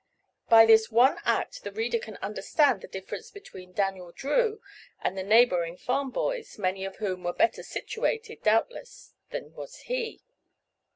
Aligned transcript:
By 0.49 0.65
this 0.65 0.89
one 0.89 1.19
act 1.25 1.63
the 1.63 1.71
reader 1.71 1.99
can 1.99 2.17
understand 2.23 2.81
the 2.81 2.87
difference 2.87 3.29
between 3.29 3.71
Daniel 3.71 4.11
Drew 4.11 4.59
and 4.99 5.15
the 5.15 5.21
neighboring 5.21 5.77
farm 5.77 6.09
boys, 6.09 6.57
many 6.57 6.83
of 6.85 6.95
whom 6.95 7.23
were 7.23 7.33
better 7.33 7.61
situated, 7.61 8.41
doubtless, 8.41 9.13
than 9.29 9.53
was 9.53 9.81
he. 9.81 10.23